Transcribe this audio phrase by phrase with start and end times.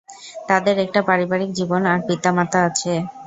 [0.49, 2.97] তাদের একটা পারিবারিক জীবন আর পিতামাতা ছিল।